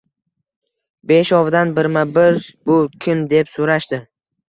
[1.11, 4.05] Beshovidan birma-bir bu kim deb so‘rashdi.